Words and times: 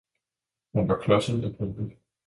Han 0.75 0.87
var 0.89 1.01
klodset 1.03 1.45
og 1.45 1.55
klumpet. 1.57 1.91